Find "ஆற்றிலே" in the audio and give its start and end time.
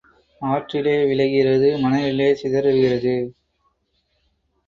0.41-0.95